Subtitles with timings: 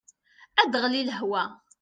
[0.61, 1.43] Ad aɣli lehwa.